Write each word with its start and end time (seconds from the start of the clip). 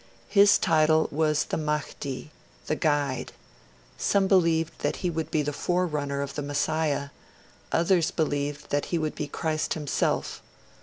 His 0.29 0.57
title 0.57 1.07
was 1.11 1.43
the 1.43 1.57
Mahdi, 1.57 2.31
the 2.65 2.75
guide; 2.75 3.33
some 3.99 4.25
believed 4.25 4.79
that 4.79 4.95
he 5.05 5.11
would 5.11 5.29
be 5.29 5.43
the 5.43 5.53
forerunner 5.53 6.23
of 6.23 6.33
the 6.33 6.41
Messiah; 6.41 7.09
others 7.71 8.09
believed 8.09 8.71
that 8.71 8.85
he 8.85 8.97
would 8.97 9.13
be 9.13 9.27
Christ 9.27 9.75
himself. 9.75 10.41